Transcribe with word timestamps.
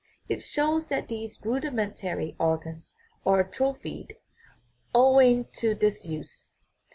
It 0.27 0.41
shows 0.41 0.87
that 0.87 1.09
these 1.09 1.39
rudimentary 1.45 2.35
organs 2.39 2.95
are 3.23 3.39
atrophied, 3.41 4.17
owing 4.95 5.45
to 5.57 5.75
disuse. 5.75 6.53